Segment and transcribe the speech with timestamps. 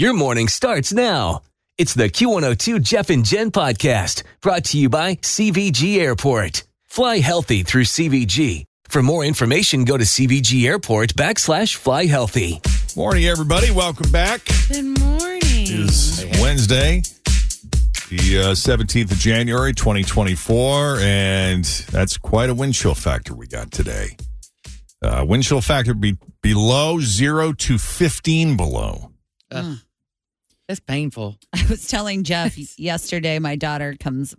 [0.00, 1.42] Your morning starts now.
[1.76, 6.64] It's the Q102 Jeff and Jen podcast brought to you by CVG Airport.
[6.86, 8.64] Fly healthy through CVG.
[8.88, 12.62] For more information, go to CVG Airport backslash fly healthy.
[12.96, 13.70] Morning, everybody.
[13.70, 14.40] Welcome back.
[14.68, 15.42] Good morning.
[15.42, 17.02] It is Wednesday,
[18.08, 23.70] the uh, 17th of January, 2024, and that's quite a wind chill factor we got
[23.70, 24.16] today.
[25.02, 29.10] Uh, wind chill factor be below zero to 15 below.
[29.52, 29.76] Ugh.
[30.70, 31.36] That's painful.
[31.52, 34.36] I was telling Jeff yesterday, my daughter comes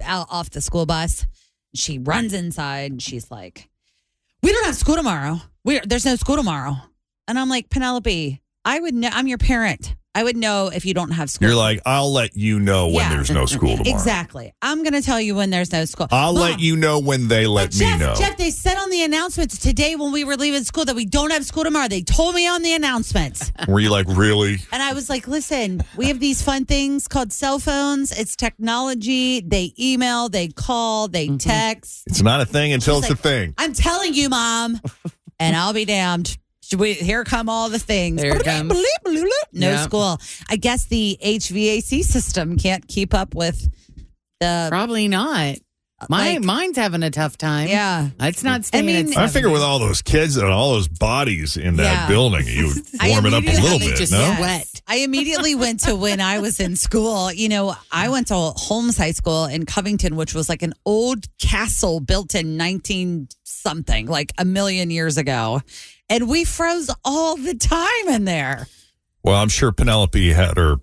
[0.00, 1.26] out off the school bus.
[1.74, 2.92] She runs inside.
[2.92, 3.68] And she's like,
[4.44, 5.40] "We don't have school tomorrow.
[5.64, 6.76] We there's no school tomorrow."
[7.26, 9.08] And I'm like, Penelope, I would know.
[9.10, 9.96] I'm your parent.
[10.16, 11.48] I would know if you don't have school.
[11.48, 13.10] You're like, I'll let you know when Yeah.
[13.10, 13.94] there's no school tomorrow.
[13.94, 14.54] exactly.
[14.62, 16.06] I'm going to tell you when there's no school.
[16.10, 18.14] I'll Mom, let you know when they let but me Jeff, know.
[18.16, 21.32] Jeff, they said on the announcements today when we were leaving school that we don't
[21.32, 21.88] have school tomorrow.
[21.88, 23.52] They told me on the announcements.
[23.68, 24.56] Were you like, really?
[24.72, 28.10] And I was like, listen, we have these fun things called cell phones.
[28.18, 29.40] It's technology.
[29.40, 31.36] They email, they call, they Mm-hmm.
[31.38, 32.04] text.
[32.06, 33.52] It's not a thing until She's it's a thing.
[33.58, 34.80] I'm telling you, mom.
[35.38, 36.38] and I'll be damned.
[36.68, 38.20] Should we, here come all the things.
[38.20, 38.74] There it comes.
[39.52, 39.82] No Yeah.
[39.84, 40.18] school.
[40.50, 43.68] I guess the HVAC system can't keep up with
[44.40, 44.66] the.
[44.70, 45.56] Probably not.
[46.00, 47.68] Uh, My Like- mine's having a tough time.
[47.68, 48.08] Yeah.
[48.20, 48.84] It's not staying.
[48.84, 52.08] I, mean- I figure with all those kids and all those bodies in that Yeah.
[52.08, 54.18] building, you would I warm it up a immediately little bit, just no?
[54.20, 54.38] Yes.
[54.38, 54.75] Sweat.
[54.88, 57.32] I immediately went to when I was in school.
[57.32, 61.24] You know, I went to Holmes High School in Covington, which was like an old
[61.38, 65.60] castle built in 19 something, like a million years ago.
[66.08, 68.68] And we froze all the time in there.
[69.24, 70.76] Well, I'm sure Penelope had her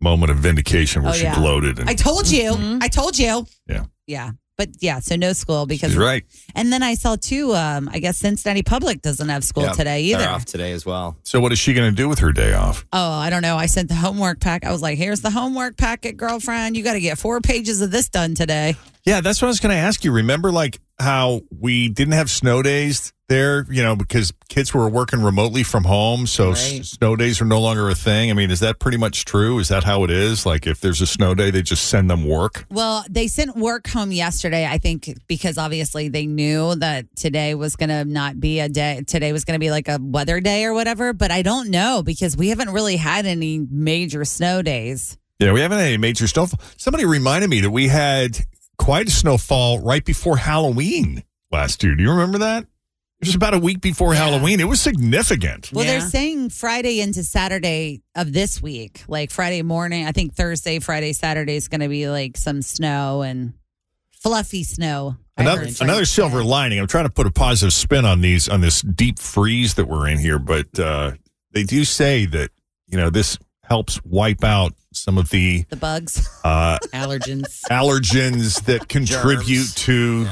[0.00, 1.34] moment of vindication where Oh, she yeah.
[1.34, 1.80] gloated.
[1.80, 2.52] And I told you.
[2.52, 2.78] Mm-hmm.
[2.82, 3.46] I told you.
[3.66, 3.86] Yeah.
[4.06, 4.30] Yeah.
[4.60, 6.22] But yeah, so no school because she's right.
[6.54, 7.54] And then I saw too.
[7.54, 10.28] Um, I guess Cincinnati Public doesn't have school Yeah, today they're either.
[10.28, 11.16] off today as well.
[11.24, 12.84] So what is she going to do with her day off?
[12.92, 13.56] Oh, I don't know.
[13.56, 14.66] I sent the homework pack.
[14.66, 16.76] I was like, "Here's the homework packet, girlfriend.
[16.76, 18.76] You got to get four pages of this done today."
[19.06, 20.12] Yeah, that's what I was going to ask you.
[20.12, 25.22] Remember, like how we didn't have snow days there, you know, because kids were working
[25.22, 28.28] remotely from home, so s- snow days are no longer a thing.
[28.30, 29.60] I mean, is that pretty much true?
[29.60, 30.44] Is that how it is?
[30.44, 32.66] Like, if there's a snow day, they just send them work.
[32.70, 34.66] Well, they sent work home yesterday.
[34.66, 39.02] I think because obviously they knew that today was going to not be a day.
[39.06, 41.12] Today was going to be like a weather day or whatever.
[41.12, 45.16] But I don't know because we haven't really had any major snow days.
[45.38, 46.60] Yeah, we haven't had any major snowfall.
[46.76, 48.38] Somebody reminded me that we had
[48.80, 51.94] quite a snowfall right before Halloween last year.
[51.94, 52.62] Do you remember that?
[53.20, 54.58] It was about a week before Halloween.
[54.60, 55.70] It was significant.
[55.70, 60.06] Well, they're saying Friday into Saturday of this week, like Friday morning.
[60.06, 63.52] I think Thursday, Friday, Saturday is going to be like some snow and
[64.10, 65.16] fluffy snow.
[65.36, 66.80] Another another silver lining.
[66.80, 70.08] I'm trying to put a positive spin on these on this deep freeze that we're
[70.08, 71.12] in here, but uh,
[71.52, 72.50] they do say that
[72.86, 73.36] you know this
[73.70, 76.28] helps wipe out some of the the bugs.
[76.44, 77.62] uh, allergens.
[77.70, 79.74] allergens that contribute Germs.
[79.76, 80.26] to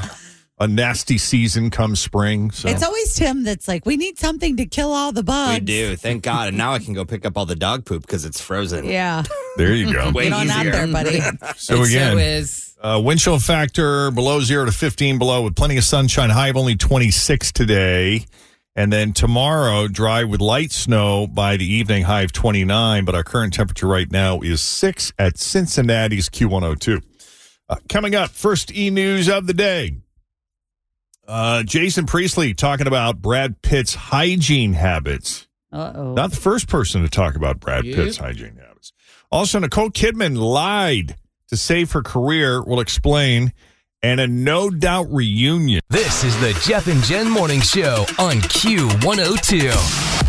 [0.59, 2.51] a nasty season come spring.
[2.51, 5.53] So It's always Tim that's like, we need something to kill all the bugs.
[5.61, 6.49] We do, thank God.
[6.49, 8.83] And now I can go pick up all the dog poop because it's frozen.
[8.83, 9.23] Yeah.
[9.55, 10.11] there you go.
[10.13, 10.71] Way Get on out easier.
[10.73, 11.19] there, buddy.
[11.55, 12.75] So It again, is.
[12.81, 16.29] Uh, wind chill factor below zero to 15 below with plenty of sunshine.
[16.29, 18.25] High of only 26 today.
[18.79, 23.03] And then tomorrow, dry with light snow by the evening, high of 29.
[23.03, 27.03] But our current temperature right now is 6 at Cincinnati's Q102.
[27.67, 29.97] Uh, coming up, first e news of the day.
[31.27, 35.49] Uh, Jason Priestley talking about Brad Pitt's hygiene habits.
[35.73, 36.13] Uh oh.
[36.13, 37.95] Not the first person to talk about Brad Yep.
[37.97, 38.93] Pitt's hygiene habits.
[39.29, 41.17] Also, Nicole Kidman lied
[41.49, 42.63] to save her career.
[42.63, 43.51] We'll explain.
[44.01, 45.81] And a no doubt reunion.
[45.89, 50.28] This is the Jeff and Jen Morning Show on Q102.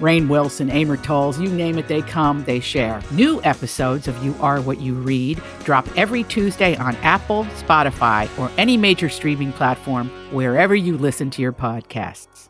[0.00, 3.00] Rainn Wilson, Amor Towles, you name it, they come, they share.
[3.10, 8.50] New episodes of You Are What You Read drop every Tuesday on Apple, Spotify, or
[8.58, 12.48] any major streaming platform wherever you listen to your podcasts.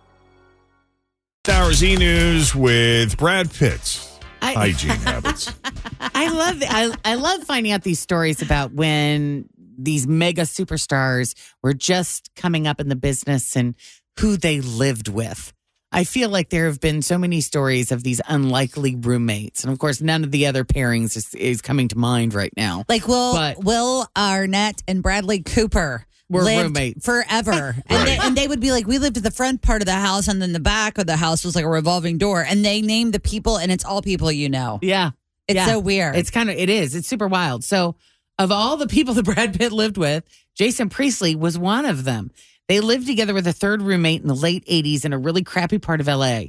[1.48, 4.18] Our Z News with Brad Pitts.
[4.42, 5.52] I- Hygiene habits.
[6.00, 11.74] I love I I love finding out these stories about when these mega superstars were
[11.74, 13.74] just coming up in the business and
[14.18, 15.52] who they lived with.
[15.92, 19.78] I feel like there have been so many stories of these unlikely roommates, and of
[19.78, 22.84] course, none of the other pairings is, is coming to mind right now.
[22.88, 27.04] Like Will But- Will Arnett and Bradley Cooper Were roommates.
[27.06, 29.86] forever, and, they, and they would be like, we lived at the front part of
[29.86, 32.64] the house, and then the back of the house was like a revolving door, and
[32.64, 34.78] they named the people, and it's all people you know.
[34.82, 35.12] Yeah,
[35.48, 35.66] It's Yeah.
[35.66, 36.16] so weird.
[36.16, 36.94] It's kind of it is.
[36.96, 37.62] It's super wild.
[37.64, 37.94] So,
[38.38, 40.24] of all the people that Brad Pitt lived with,
[40.56, 42.32] Jason Priestley was one of them.
[42.68, 45.78] They lived together with a third roommate in the late 80s in a really crappy
[45.78, 46.44] part of LA.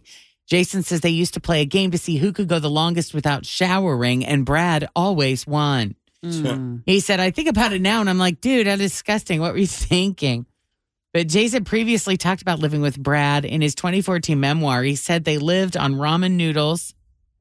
[0.47, 3.13] Jason says they used to play a game to see who could go the longest
[3.13, 5.95] without showering, and Brad always won.
[6.23, 6.83] Mm.
[6.85, 9.41] He said, I think about it now, and I'm like, dude, how disgusting.
[9.41, 10.45] What were you thinking?
[11.13, 14.83] But Jason previously talked about living with Brad in his 2014 memoir.
[14.83, 16.93] He said they lived on ramen noodles.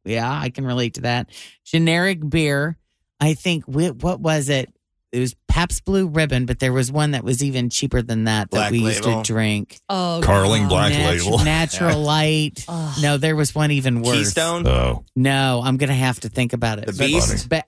[0.04, 1.30] Yeah, I can relate to that.
[1.64, 2.76] Generic beer.
[3.18, 4.72] I think, what was it?
[5.12, 8.50] It was Pabst Blue Ribbon, but there was one that was even cheaper than that
[8.50, 9.78] that Black we used to drink.
[9.88, 10.68] Oh, Carling God.
[10.68, 11.38] Black Natu- Label.
[11.44, 12.64] Natural Light.
[12.68, 12.98] Ugh.
[13.00, 14.16] No, there was one even worse.
[14.16, 14.66] Keystone.
[14.66, 16.86] Oh, No, I'm going to have to think about it.
[16.86, 17.48] The But- Beast?
[17.48, 17.64] but-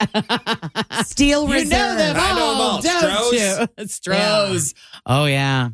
[1.07, 1.71] Steel You Reserve.
[1.71, 2.83] know them I know them all.
[2.83, 3.03] don't
[3.33, 3.33] Stroh's.
[3.79, 3.85] you?
[3.87, 4.75] Stroh's.
[5.07, 5.71] Oh yeah.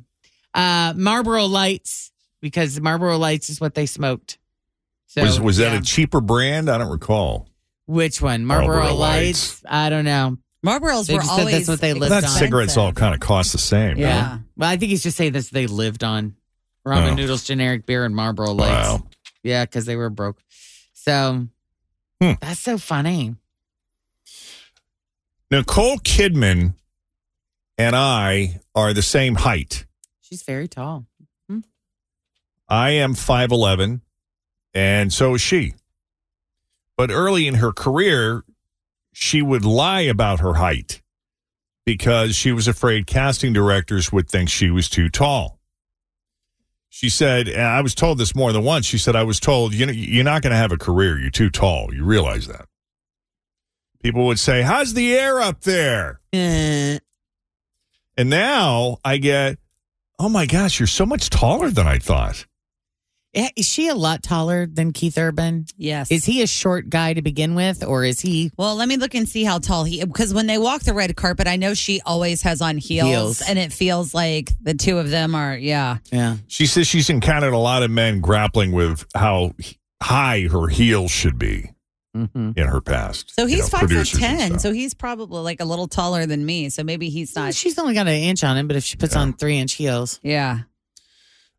[0.52, 4.38] Uh, Marlboro Lights because Marlboro Lights is what they smoked.
[5.06, 5.78] So, was was that yeah.
[5.78, 6.69] a cheaper brand?
[6.69, 7.49] I don't recall.
[7.87, 8.44] which one?
[8.44, 9.62] Marlboro, Marlboro Lights?
[9.69, 10.38] I don't know.
[10.64, 12.31] Marlboros They were just said always that's what they lived That on.
[12.31, 13.99] cigarettes all kind of cost the same.
[13.99, 14.22] Yeah.
[14.25, 14.38] huh?
[14.56, 15.50] Well, I think he's just saying this.
[15.50, 16.37] They lived on
[16.87, 17.14] ramen Oh.
[17.14, 18.88] noodles, generic beer, and Marlboro Lights.
[18.88, 19.06] Wow.
[19.43, 20.38] Yeah, because they were broke.
[20.94, 21.49] So
[22.20, 22.32] Hmm.
[22.40, 23.34] that's so funny.
[25.50, 26.75] Nicole Kidman
[27.78, 29.84] and I are the same height.
[30.20, 31.06] She's very tall.
[32.67, 34.00] I am 5'11,
[34.72, 35.75] and so is she.
[36.96, 38.43] But early in her career,
[39.14, 41.00] she would lie about her height
[41.87, 45.61] because she was afraid casting directors would think she was too tall.
[46.88, 48.87] She said, and I was told this more than once.
[48.87, 51.19] She said, I was told, you know, you're not going to have a career.
[51.19, 51.94] You're too tall.
[51.94, 52.66] You realize that.
[54.02, 56.20] People would say, How's the air up there?
[56.32, 56.99] Eh.
[58.17, 59.58] And now I get,
[60.19, 62.46] Oh my gosh, you're so much taller than I thought.
[63.34, 65.67] Eh, Is she a lot taller than Keith Urban?
[65.76, 66.10] Yes.
[66.10, 68.53] Is he a short guy to begin with, or is he?
[68.56, 71.14] Well, let me look and see how tall he because when they walk the red
[71.17, 73.43] carpet, I know she always has on heels, Heels.
[73.43, 75.98] and it feels like the two of them are yeah.
[76.12, 76.36] Yeah.
[76.46, 79.55] She says she's encountered a lot of men grappling with how
[80.03, 81.70] high her heels should be
[82.14, 83.34] hmm in her past.
[83.34, 84.60] So You he's know, five foot producers and ten, stuff.
[84.60, 86.69] so he's probably like a little taller than me.
[86.69, 87.55] So maybe he's not.
[87.55, 89.22] She's only got an inch on him, but if she puts Yeah.
[89.22, 90.60] on three inch heels, yeah.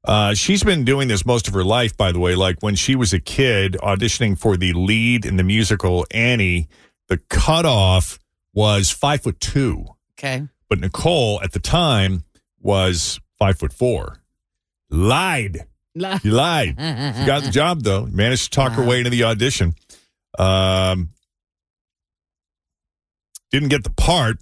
[0.06, 2.36] Uh, she's been doing this most of her life, by the way.
[2.36, 6.68] Like when she was a kid auditioning for the lead in the musical Annie,
[7.08, 8.20] the cutoff
[8.54, 9.86] was five foot two.
[10.18, 10.44] okay.
[10.70, 12.24] But Nicole at the time
[12.60, 14.20] was five foot four.
[14.90, 15.66] Lied.
[16.24, 16.70] you lied.
[16.78, 18.06] She got the job though.
[18.06, 19.74] Managed to talk her way into the audition.
[20.38, 21.10] Um,
[23.52, 24.38] didn't get the part,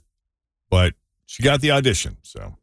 [0.69, 0.93] but
[1.25, 2.17] she got the audition.
[2.23, 2.55] So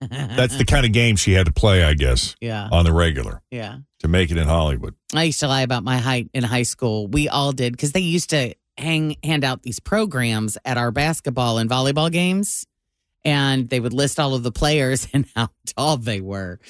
[0.00, 3.42] that's the kind of game she had to play, I guess, yeah, on the regular
[3.50, 3.78] yeah.
[4.00, 4.94] to make it in Hollywood.
[5.14, 7.06] I used to lie about my height in high school.
[7.06, 11.58] We all did because they used to hang hand out these programs at our basketball
[11.58, 12.66] and volleyball games,
[13.24, 16.60] and they would list all of the players and how tall they were.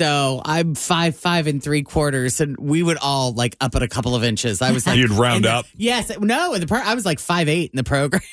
[0.00, 3.88] So I'm five five and three quarters, and we would all like up at a
[3.88, 4.62] couple of inches.
[4.62, 5.66] I was like, You'd round the- up?
[5.76, 6.54] Yes, no.
[6.54, 8.22] In the pro- I was like five eight in the program.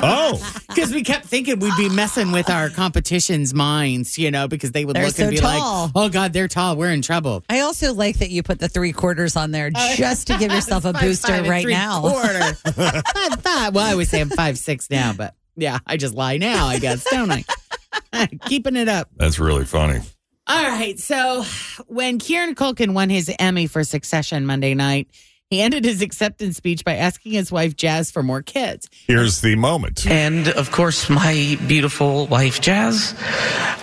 [0.00, 4.72] Oh, Because we kept thinking we'd be messing with our competition's minds, you know, because
[4.72, 5.82] they would They're look and be tall.
[5.84, 6.76] like, "Oh God, they're tall.
[6.76, 9.94] We're in trouble." I also like that you put the three quarters on there oh,
[9.96, 12.00] just to give yourself a Five, booster five and right three now.
[12.00, 12.54] Quarter.
[12.54, 13.74] Five, five.
[13.74, 16.66] Well, I would say I'm five six now, but yeah, I just lie now.
[16.66, 18.26] I guess, don't I?
[18.46, 19.10] Keeping it up.
[19.16, 20.00] that's really funny.
[20.48, 20.98] All right.
[20.98, 21.44] So
[21.86, 25.08] when Kieran Culkin won his Emmy for Succession Monday night,
[25.50, 28.88] he ended his acceptance speech by asking his wife Jazz for more kids.
[29.06, 30.06] Here's the moment.
[30.06, 33.12] And of course, my beautiful wife, Jazz.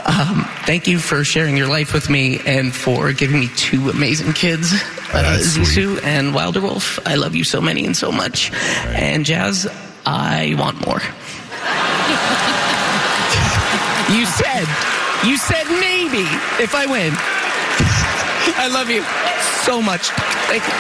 [0.06, 4.34] Um, thank you for sharing your life with me and for giving me two amazing
[4.34, 7.00] kids, uh, Zisu and Wilder Wolf.
[7.08, 8.52] I love you so many and so much.
[8.86, 9.68] And Jazz,
[10.06, 11.00] I want more.
[14.16, 16.26] you said, you said maybe
[16.62, 17.14] if I win.
[18.58, 19.04] I love you
[19.64, 20.10] so much.
[20.50, 20.74] Thank you.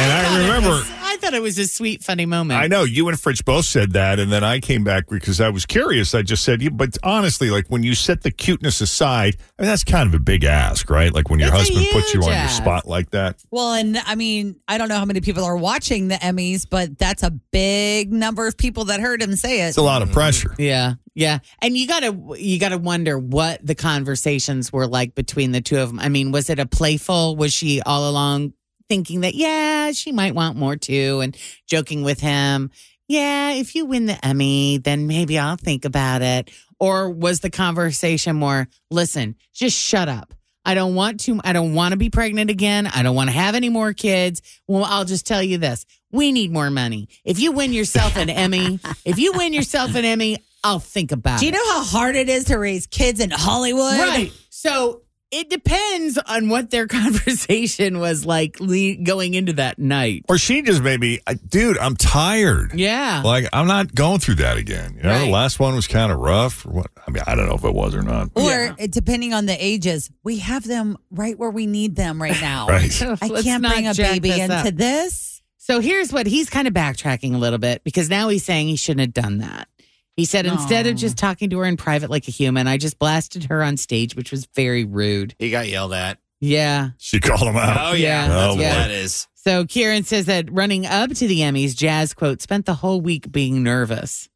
[0.00, 1.01] And I remember.
[1.22, 2.58] I thought it was a sweet, funny moment.
[2.58, 5.50] I know you and Fritz both said that, and then I came back because I
[5.50, 6.16] was curious.
[6.16, 9.68] I just said, "Yeah, but honestly, like when you set the cuteness aside, I mean
[9.68, 11.14] that's kind of a big ask, right?
[11.14, 13.40] Like when your That's husband puts you huge on your spot like that.
[13.52, 16.98] Well, and I mean, I don't know how many people are watching the Emmys, but
[16.98, 19.68] that's a big number of people that heard him say it.
[19.68, 20.56] It's a lot of pressure.
[20.58, 25.60] Yeah, yeah, and you gotta you gotta wonder what the conversations were like between the
[25.60, 26.00] two of them.
[26.00, 27.36] I mean, was it a playful?
[27.36, 28.54] Was she all along
[28.92, 31.34] thinking that yeah, she might want more too, and
[31.66, 32.70] joking with him?
[33.08, 36.50] Yeah, if you win the Emmy, then maybe I'll think about it.
[36.78, 38.68] Or was the conversation more?
[38.90, 40.34] Listen, just shut up.
[40.64, 41.40] I don't want to.
[41.42, 42.86] I don't want to be pregnant again.
[42.86, 44.42] I don't want to have any more kids.
[44.68, 47.08] Well, I'll just tell you this: we need more money.
[47.24, 51.36] If you win yourself an Emmy, if you win yourself an Emmy, I'll think about
[51.36, 51.40] it.
[51.40, 53.98] Do you know how hard it is to raise kids in Hollywood?
[53.98, 54.32] Right.
[54.50, 55.01] So
[55.32, 56.86] it depends on what their
[57.26, 60.24] conversation was like le- going into that night.
[60.28, 62.74] Or she just maybe, dude, I'm tired.
[62.74, 63.22] Yeah.
[63.24, 64.94] Like I'm not going through that again.
[64.96, 65.24] You know, Right.
[65.24, 66.66] the last one was kind of rough.
[66.66, 66.86] Or what?
[67.06, 68.28] I mean, I don't know if it was or not.
[68.34, 72.40] Or it- depending on the ages, we have them right where we need them right
[72.40, 72.68] now.
[72.68, 73.02] Right.
[73.22, 74.74] I can't bring a baby this into up.
[74.74, 75.42] this.
[75.58, 78.74] So here's what he's kind of backtracking a little bit because now he's saying he
[78.74, 79.68] shouldn't have done that.
[80.16, 82.98] He said instead of just talking to her in private like a human, I just
[82.98, 85.34] blasted her on stage, which was very rude.
[85.38, 86.18] He got yelled at.
[86.40, 86.90] Yeah.
[86.98, 87.76] She called him out.
[87.78, 88.22] Oh, yeah.
[88.24, 88.28] Yeah.
[88.28, 88.62] That's Oh, what boy.
[88.62, 89.28] that is.
[89.34, 93.32] So Kieran says that running up to the Emmys, Jazz quote spent the whole week
[93.32, 94.28] being nervous.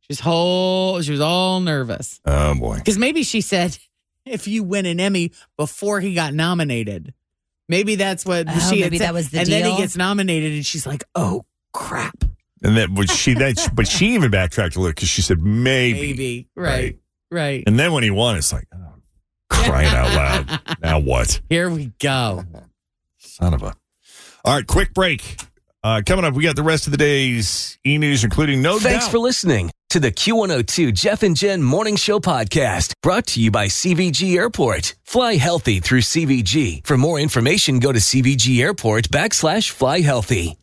[0.00, 2.20] She was whole she was all nervous.
[2.24, 2.76] Oh boy.
[2.76, 3.76] Because maybe she said
[4.24, 7.14] if you win an Emmy before he got nominated.
[7.68, 9.06] Maybe that's what Oh, she had maybe said.
[9.08, 9.78] that was the and then he deal?
[9.78, 12.24] gets nominated and she's like, oh crap.
[12.62, 16.08] And then, but she that, but she even backtracked a little because she said maybe.
[16.08, 16.48] Maybe.
[16.56, 16.98] Right.
[17.30, 17.64] Right.
[17.66, 18.94] And then when he won, it's like, oh,
[19.50, 20.60] crying out loud.
[20.82, 21.40] Now what?
[21.48, 22.44] Here we go.
[23.18, 23.74] Son of a.
[24.44, 25.40] All right, quick break.
[25.82, 29.06] Uh, coming up, we got the rest of the day's e news, including no Thanks
[29.06, 29.12] doubt.
[29.12, 33.66] for listening to the Q102 Jeff and Jen Morning Show podcast brought to you by
[33.66, 34.94] CVG Airport.
[35.04, 36.86] Fly healthy through CVG.
[36.86, 40.56] For more information, go to CVG Airport backslash fly healthy.